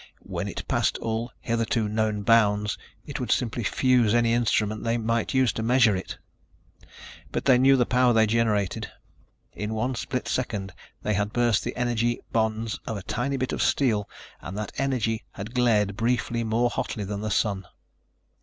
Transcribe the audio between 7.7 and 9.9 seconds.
the power they generated. In